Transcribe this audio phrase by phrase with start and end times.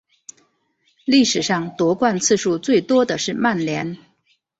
[1.05, 3.99] 历史上夺冠次数最多的是曼联。